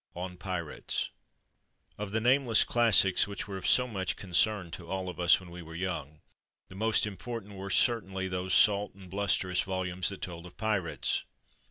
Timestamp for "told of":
10.23-10.57